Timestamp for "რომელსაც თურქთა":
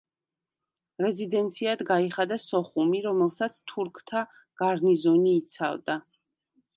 3.09-4.23